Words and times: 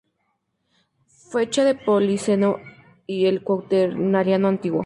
Fecha 1.29 1.63
del 1.63 1.77
Plioceno 1.77 2.57
y 3.05 3.27
el 3.27 3.43
Cuaternario 3.43 4.35
antiguo. 4.47 4.79